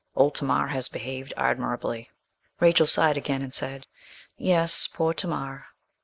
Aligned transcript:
Old 0.15 0.33
Tamar 0.33 0.69
has 0.69 0.89
behaved 0.89 1.31
admirably.' 1.37 2.09
Rachel 2.59 2.87
sighed 2.87 3.17
again 3.17 3.43
and 3.43 3.53
said 3.53 3.85
'Yes 4.35 4.87
poor 4.87 5.13
Tamar.' 5.13 5.67